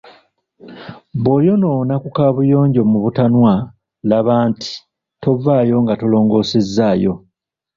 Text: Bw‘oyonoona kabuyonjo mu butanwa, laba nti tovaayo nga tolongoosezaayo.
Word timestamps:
Bw‘oyonoona 1.21 1.93
kabuyonjo 2.15 2.81
mu 2.91 2.97
butanwa, 3.03 3.53
laba 4.09 4.35
nti 4.49 4.71
tovaayo 5.21 5.75
nga 5.83 5.93
tolongoosezaayo. 5.99 7.13